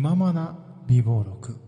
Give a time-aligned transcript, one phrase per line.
[0.00, 1.58] 気ままな美貌録。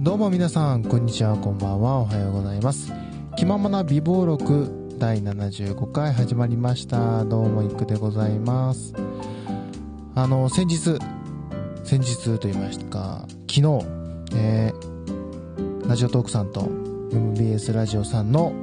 [0.00, 2.92] どうも皆さんこんにちはこんばんはおはようございます。
[3.36, 7.24] 気ままな美貌録第75回始まりました。
[7.24, 8.92] どうもいくでございます。
[10.16, 10.98] あの先日
[11.84, 13.86] 先日と言いましたか昨日、
[14.34, 14.93] えー、
[15.86, 16.62] ラジオトークさんと
[17.12, 18.54] MBS ラジオさんの、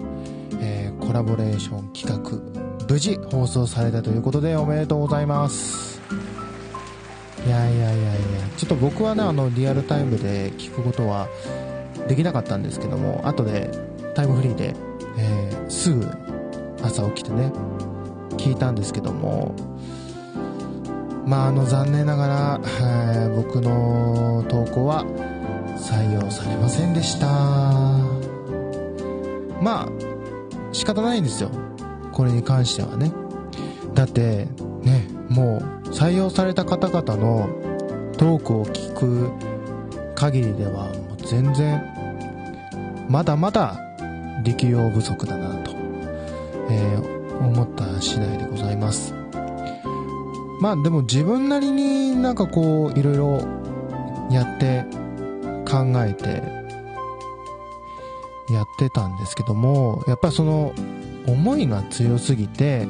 [0.59, 6.01] えー、コラボレーション企画無事放送されたということでおめでとうございます。
[7.45, 8.19] いやいやいやいや
[8.57, 11.27] ちょっと僕はねあのリアルタイムで聞くことは
[12.07, 13.69] できなかったんですけども後で
[14.15, 14.75] タイムフリーで、
[15.17, 16.07] えー、すぐ
[16.81, 17.51] 朝起きてね
[18.31, 19.55] 聞いたんですけども
[21.25, 25.05] まああの残念ながら、えー、僕の投稿は
[25.81, 27.27] 採用されませんでした。
[29.61, 29.89] まあ
[30.71, 31.49] 仕方ないんですよ。
[32.13, 33.11] これに関してはね。
[33.95, 34.47] だって
[34.83, 37.49] ねもう採用された方々の
[38.17, 39.31] トークを聞く
[40.15, 41.83] 限りではもう全然
[43.09, 43.77] まだまだ
[44.43, 45.71] 力量不足だなと、
[46.69, 49.15] えー、思った次第でございます。
[50.61, 53.41] まあでも自分なりになんかこういろいろ
[54.29, 54.85] やって
[55.71, 56.43] 考えて
[58.53, 60.73] やってたんですけどもやっぱりその
[61.27, 62.87] 思いが強すぎて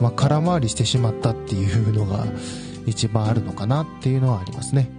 [0.00, 2.26] まあ、空回りしてしまったっていうのが
[2.84, 4.90] 一番あるのかなっていうのはありますね。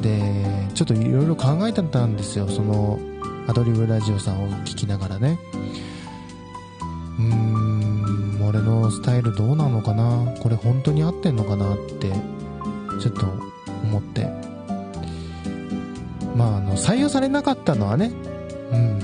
[0.00, 2.48] で、ちょっといろいろ考えてたんですよ。
[2.48, 2.98] その、
[3.46, 5.38] アドリブラジオさんを聞きながらね。
[7.18, 10.34] うーん、俺のスタイルどうなのかな？
[10.40, 12.10] これ本当に合ってんのかなって、
[13.00, 13.26] ちょっと
[13.84, 14.37] 思って。
[16.38, 18.12] まあ、あの、採用されなかったのはね、
[18.70, 19.00] うん。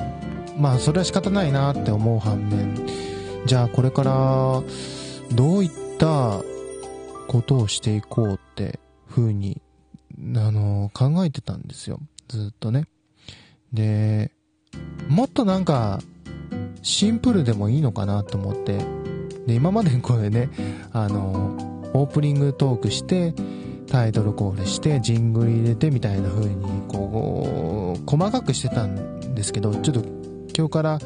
[0.56, 2.76] まあ、それは仕方ないなって思う反面、
[3.44, 4.62] じゃあこれから
[5.34, 6.40] どういった
[7.26, 8.78] ことをしていこうって
[9.10, 9.60] 風に、
[10.36, 11.98] あの、考えてたんですよ。
[12.28, 12.86] ずっとね。
[13.72, 14.30] で、
[15.08, 16.00] もっとなんか、
[16.82, 18.78] シンプルでもいいのかなと思って、
[19.48, 20.50] で、今までこれね、
[20.92, 23.34] あの、オープニングトークして、
[23.86, 30.02] タイトルコールして、ジングル入れてみたいな風に、こう、細かくしてたんですけど、ちょっと
[30.56, 30.98] 今日から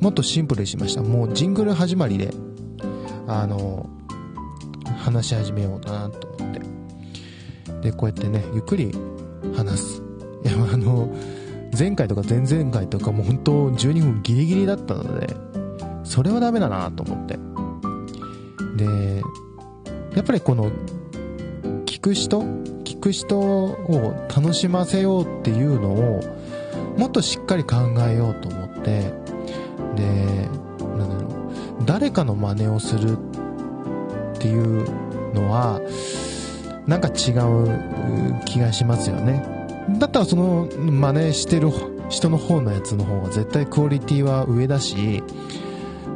[0.00, 1.02] もっとシンプルにしました。
[1.02, 2.30] もうジングル始まりで、
[3.26, 3.88] あの、
[4.98, 6.60] 話し始めようかなと思って。
[7.82, 8.92] で、こうやってね、ゆっくり
[9.54, 10.02] 話す。
[10.44, 11.14] いや、あの、
[11.78, 15.34] 前回とか前々回とかもう本当12分ギリギリだったので、
[16.04, 17.38] それはダメだなと思って。
[18.76, 19.22] で、
[20.14, 20.70] やっぱりこの、
[22.06, 22.42] く人？
[22.84, 26.20] 聞く人を楽しませようっていうのを、
[26.96, 27.76] もっとしっかり考
[28.08, 29.12] えようと思って、
[29.96, 30.48] で、
[30.96, 31.28] なんだろ
[31.80, 33.18] う、誰かの真似をする
[34.34, 34.84] っていう
[35.34, 35.80] のは、
[36.86, 39.42] なんか違う気がしますよね。
[39.98, 41.72] だったらその真似してる
[42.08, 45.24] 人の方のやつの方が絶対クオリティは上だし、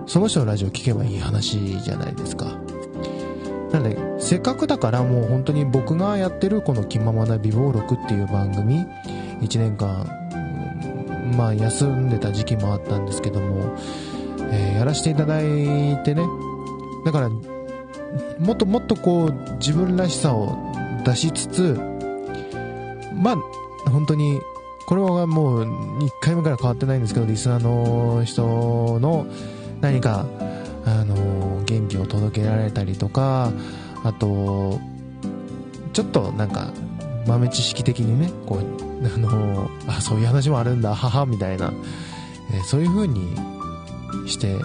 [0.06, 2.46] その人のラジオ聴けばいい話じゃないですか。
[3.72, 8.86] なので、せっかくだからもう本当に僕がやってるこの気ままな美貌録っていう番組、
[9.40, 10.06] 1年間、
[11.36, 13.76] まあ休んでた時期もあったんですけども、
[14.50, 16.22] えー、やらせていただいてね、
[17.04, 17.30] だから
[18.38, 20.56] もっともっとこう自分らしさを
[21.04, 21.80] 出しつつ
[23.14, 24.40] まあ本当に
[24.86, 29.26] これはもう1回目から変わってないんですけどリスナーの人の
[29.80, 30.26] 何か
[30.84, 31.14] あの
[31.70, 33.52] 元気を届けられたりとか
[34.02, 34.80] あと
[35.92, 36.72] ちょっとなんか
[37.26, 41.72] 豆知識的にねこうあのあそういう話もあるんだ母みたいな、
[42.52, 43.36] えー、そういう風に
[44.26, 44.56] して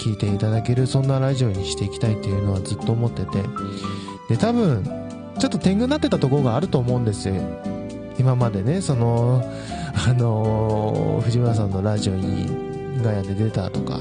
[0.00, 3.42] 聞いていただけるそんなラジオにしていきたいっていうのはずっと思ってて
[4.28, 4.84] で多分
[5.38, 7.34] ちょっと天狗になってたところがあると思うんですよ。
[8.18, 9.42] 今までねその
[10.06, 12.46] あの藤村さんのラジオに
[13.02, 14.00] ガヤで出たとか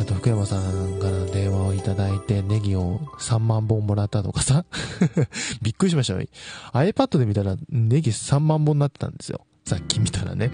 [0.00, 4.64] あと福山さんから電話をいただいてネギを3万本もらったとかさ。
[5.62, 6.26] びっくりしましたよ。
[6.72, 9.46] iPad で見たらネギ3万本になってたんですよ。
[9.64, 10.50] さっき見たらね。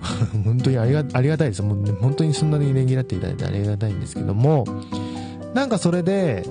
[0.44, 1.62] 本当にありがありがたいです。
[1.62, 4.64] もう、本当にそんなにねぎらっていただいてありがたいんですけども、
[5.54, 6.46] なんかそれで、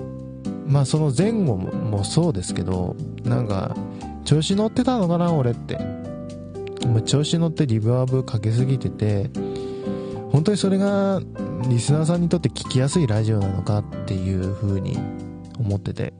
[0.66, 3.76] まあその前後もそうですけど、なんか、
[4.24, 5.78] 調子乗ってたのかな、俺って。
[7.04, 9.30] 調子乗ってリバーブかけすぎてて、
[10.32, 11.20] 本当にそれが
[11.68, 14.98] リスナーさんにとって聞きやすいラジオなのかっていう風に
[15.58, 16.12] 思ってて。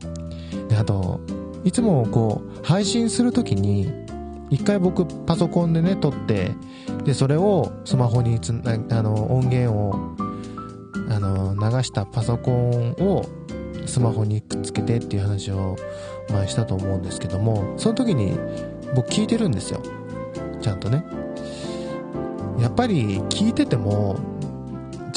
[0.68, 1.20] で、あと、
[1.64, 3.90] いつもこう、配信するときに、
[4.50, 6.52] 一回僕パソコンでね、撮って、
[7.04, 9.94] で、それをスマホにつな、あの、音源を、
[11.08, 13.24] あの、流したパソコンを
[13.86, 15.76] スマホにくっつけてっていう話を
[16.30, 18.38] 前したと思うんですけども、その時に
[18.94, 19.80] 僕聞いてるんですよ。
[20.60, 21.04] ちゃんとね。
[22.60, 24.16] やっぱり聞いてても、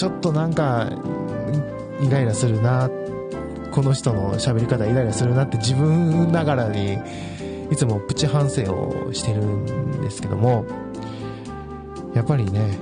[0.04, 0.90] ちょっとなんか、
[2.02, 2.90] イライラするな、
[3.72, 7.00] この人の喋り方イライラするなって自分ながらに、
[7.72, 10.66] いつもプチ反省をしてるんですけども、
[12.14, 12.78] やっぱりね、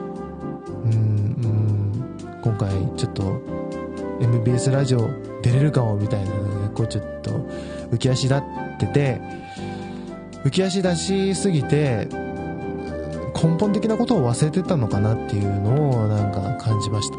[0.83, 3.39] うん、うん、今回ちょっと
[4.19, 5.07] MBS ラジオ
[5.43, 7.29] 出れるかもみたいなので、こうちょっと
[7.91, 9.21] 浮き足立ってて、
[10.43, 12.07] 浮き足出しすぎて、
[13.35, 16.40] 根本的なことを忘れてたのかなっていうのをなんか
[16.71, 17.17] 感じました。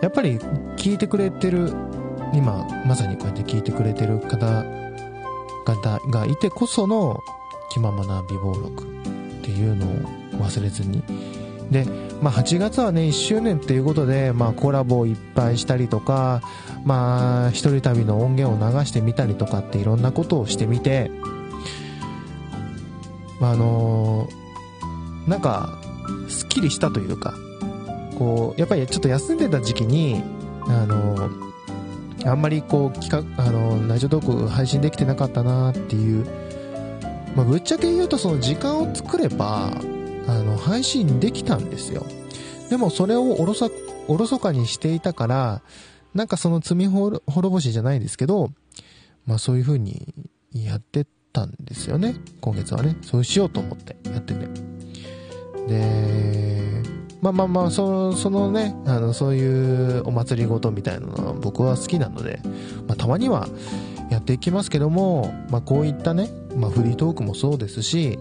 [0.00, 0.38] やっぱり
[0.76, 1.72] 聞いてくれてる、
[2.32, 7.18] 今まさにこうやって聞いてくれてる方々がいてこその
[7.70, 8.86] 気ままな美貌録っ
[9.42, 11.02] ていうのを忘れずに。
[11.70, 11.86] で、
[12.22, 16.40] まあ8月はね、1周年っていうことで、まあコラボをいっぱいしたりとか、
[16.84, 21.10] まあ一人旅の音源を流してみたりとかっていろんなことをしてみて、
[23.40, 25.80] まあ、あのー、なんか、
[26.28, 27.34] すっきりしたというか、
[28.18, 30.22] こう、やっぱりちょっと休んでた時期に、
[30.66, 31.30] あの、
[32.24, 36.26] あんまりこう、企画、あのー、ラジオトーク配信できてなかったなっていう、
[37.36, 39.70] まあ、ぶっちゃけ言うとその時間を作れば、
[40.26, 42.06] あの、配信できたんですよ。
[42.70, 43.70] でもそれをおろそ、
[44.08, 45.62] おろそかにしていたから、
[46.14, 48.50] なんかその罪滅ぼしじゃないですけど、
[49.26, 50.14] まあそういう風に
[50.52, 52.14] やってたんですよね。
[52.40, 52.96] 今月はね。
[53.02, 54.46] そうしようと思ってやってて。
[55.68, 56.73] で、
[57.24, 62.40] まあまあまあ、その、そのね、あの、そういうお祭りごとみたいなのは僕は好きなので、
[62.86, 63.48] まあたまには
[64.10, 68.18] やっていきますけども、まあこういったね、まあフリートークもそうですし、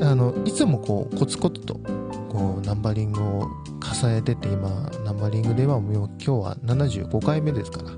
[0.00, 1.74] あの、いつもこう、コツコツと、
[2.30, 3.48] こう、ナンバリングを
[4.02, 7.90] 重ねてって、今、ナンバリングではもう今日は75回目ですから、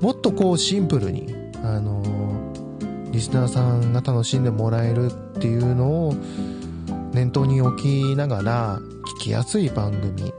[0.00, 1.34] もっとこうシンプルに、
[1.64, 2.04] あの
[3.10, 5.10] リスナーさんが楽しんでもらえるっ
[5.40, 6.14] ていうのを
[7.14, 8.80] 念頭に置きながら
[9.18, 10.34] 聞きやすい番組。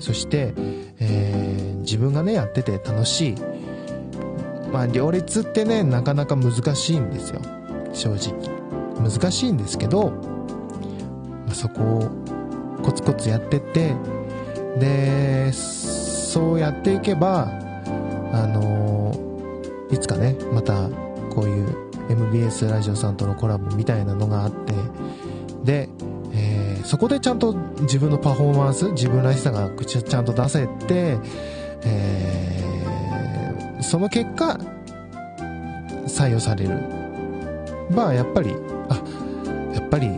[0.00, 0.52] そして、
[0.98, 3.34] えー、自分がねやってて楽しい。
[4.72, 7.40] まあ両立ってねなかなか難しいんですよ。
[7.92, 8.34] 正直。
[9.00, 12.10] 難しいんですけど、まあ、そこを
[12.82, 13.94] コツコツやってって
[14.78, 17.48] でそうやっていけば
[18.32, 20.88] あのー、いつかねまた
[21.30, 24.74] こういう MBS ラジオさんとのコラボみたいなのがあって、
[25.64, 25.88] で、
[26.86, 31.18] そこでちゃんと自分のパフォーマンス、自分らしさがちゃんと出せて、
[31.84, 34.58] えー、その結果、
[36.06, 36.80] 採用される。
[37.90, 38.54] まあ、やっぱり、
[38.88, 39.02] あ、
[39.74, 40.08] やっぱり、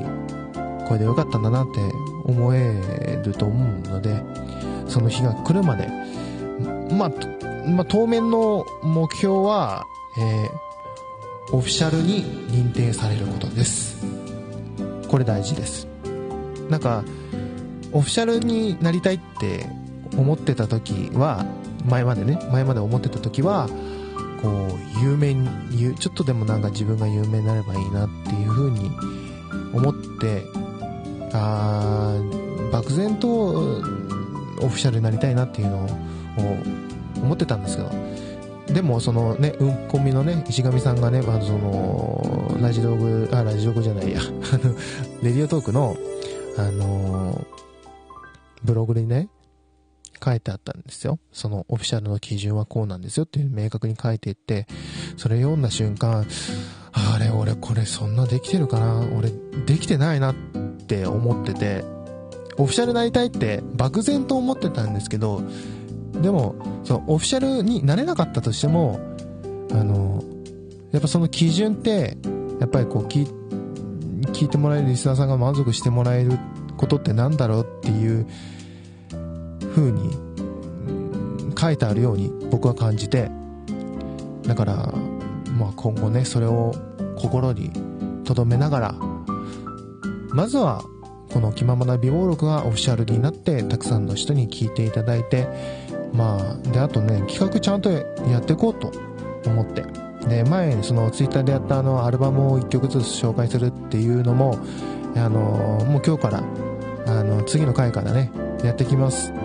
[0.87, 1.81] これでよかったんだなって
[2.25, 4.23] 思えると思うので、
[4.89, 5.89] その日が来るまで、
[6.93, 7.13] まあ、
[7.67, 9.87] まあ、当面の目標は、
[10.19, 10.69] えー
[11.51, 13.97] オフィシャルに認定されることです。
[15.09, 15.88] これ大事です。
[16.69, 17.05] なんか
[17.93, 19.67] オフィシャルになりたいって
[20.17, 21.47] 思ってた時は
[21.87, 23.69] 前までね前まで思ってた時は
[24.43, 28.91] こう有名にちょっとでもなんか自分が有名になればいいなっていう風に
[29.73, 30.45] 思って
[31.33, 32.17] あ
[32.73, 35.89] 漠然とオフィシャルになりたいなっていうのを
[37.23, 37.91] 思ってたんですけど。
[38.69, 44.75] でもそのね、うんこみのね、石上さんがね、まあ、その、ラジオグ、あ、ラジオグじゃないや、あの、
[45.23, 45.97] レディオトークの、
[46.59, 47.47] あの
[48.65, 49.29] ブログにね、
[50.23, 51.21] 書いてあったんですよ。
[51.33, 54.67] そのオフィシャルの基準はこうなんですよっていう明確に書いていって、
[55.17, 56.27] それ読んだ瞬間、
[56.93, 59.07] あれ、俺これそんなできてるかな？
[59.17, 59.31] 俺
[59.67, 60.35] できてないなっ
[60.89, 61.85] て思ってて、
[62.57, 65.43] オフィシャルになりたいって漠然と思ってたんですけど、
[66.21, 68.99] でも、そのオフィシャルになれなかったとしても、
[69.71, 70.25] あの、
[70.91, 72.17] やっぱその基準って、
[72.59, 73.29] やっぱりこう聞、
[74.27, 76.39] 聞いてもらえるリスナーさんが満足してもらえる
[76.77, 78.27] ことってなんだろうっていう
[79.75, 80.17] 風に
[81.59, 83.31] 書いてあるように僕は感じて、
[84.43, 84.77] だから、
[85.59, 86.75] まあ今後ね、それを
[87.17, 87.71] 心に
[88.25, 88.95] 留めながら、
[90.31, 90.83] まずは
[91.33, 95.47] この気ままな美貌録がオフィシャルになってたくさんの人に聞いていただいて
[96.13, 98.01] まあであとね企画ちゃんとや
[98.41, 98.93] っていこうと
[99.47, 100.08] 思って。
[100.29, 104.59] で前そのツイッターでやったあのアルバムを1曲ずつ紹介するっていうのも
[105.17, 105.41] あの
[105.89, 106.45] もう今日から
[107.07, 108.31] あの次の回からね
[108.63, 109.41] やってきますは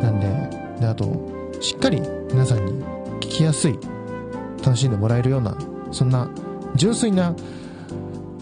[0.00, 1.06] いなんでであと
[1.60, 2.84] しっかり皆さんに
[3.16, 3.78] 聞きやすい
[4.64, 5.56] 楽しんでもらえるような
[5.90, 6.30] そんな
[6.74, 7.34] 純粋な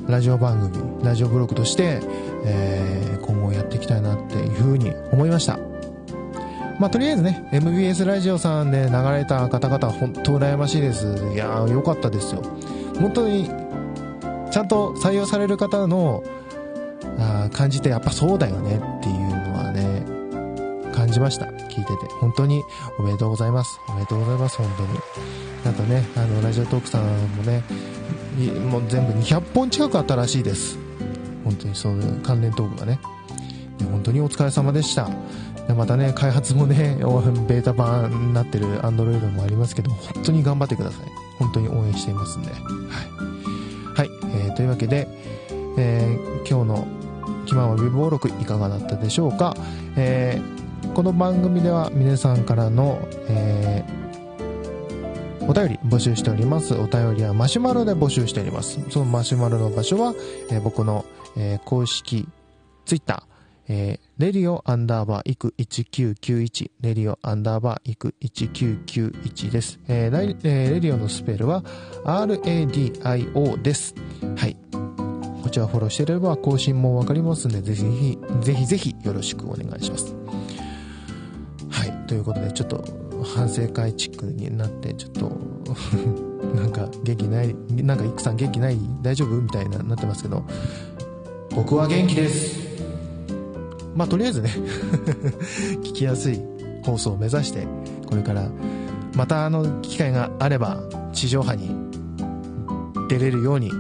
[0.06, 2.00] ラジオ番組、ラジオブログとして、
[2.44, 5.73] えー、今後やっていきたいなっていうふうに思いました。
[6.78, 11.06] まあ、とりあえずね、MBS ラジオさんで流れた方々、本当羨ましいです。
[11.32, 12.42] いやー、よかったですよ。
[13.00, 13.48] 本当に、
[14.50, 16.24] ちゃんと採用される方の、
[17.18, 20.02] あ感じて、やっぱそうだよねっていうのはね、
[20.92, 21.46] 感じました。
[21.46, 22.06] 聞いてて。
[22.20, 22.62] 本当に
[22.98, 23.80] おめでとうございます。
[23.88, 24.98] おめでとうございます、本当に。
[25.66, 27.62] あとね、あの、ラジオトークさんもね、
[28.70, 30.76] もう全部200本近くあったらしいです。
[31.44, 32.98] 本当にそういう関連トークがね。
[33.90, 35.08] 本当にお疲れ様でした。
[35.72, 36.96] またね、開発もね、
[37.48, 41.06] ベータ版になってる Android もありますけど、本当に頑張ってください。
[41.38, 42.50] 本当に応援していますんで。
[42.50, 42.60] はい。
[43.96, 45.08] はい、えー、というわけで、
[45.76, 46.86] えー、今日の
[47.46, 49.56] 気まま微暴録いかがだったでしょうか？
[49.96, 56.74] えー、この番組では皆さんからの、えー、お便り募集しております。
[56.74, 58.80] お便りはマシュマロで募集しております。
[58.90, 60.14] そのマシュマロの場所は、
[60.50, 61.04] えー、僕の、
[61.36, 62.28] えー、公式
[62.84, 63.33] ツイッター、
[63.68, 69.80] えー、レディオアンダーバーイク1991、レディオアンダーバーイク1991です。
[69.88, 71.62] えー、えー、レディオのスペルは
[72.04, 73.94] RADIO です。
[74.36, 74.56] はい。
[75.42, 80.14] こちらフォローしていれば更新もわかりますので、ぜひ、ぜひぜひよろしくお願いします。
[81.70, 82.06] はい。
[82.06, 82.84] ということで、ちょっと
[83.34, 85.30] 反省会チックになって、ちょっと
[86.54, 89.40] なんか元気ない、なんかイクさん元気ない大丈夫？
[89.40, 90.44] みたいななってますけど、
[91.54, 92.63] 僕は元気です。
[93.94, 94.50] まあ、とりあえずね
[95.82, 96.40] 聞きやすい
[96.84, 97.66] 放送を目指して、
[98.06, 98.48] これから、
[99.14, 100.82] またあの機会があれば、
[101.12, 101.70] 地上波に
[103.08, 103.70] 出れるように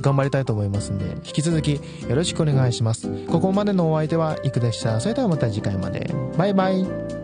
[0.00, 3.08] 頑張りたいと思いますんで、引き続きよろしくお願いします。
[3.26, 5.00] ここまでのお相手はいくでした。
[5.00, 6.12] それではまた次回まで。
[6.36, 7.19] バイバイ。